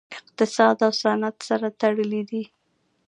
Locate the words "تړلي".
1.79-2.21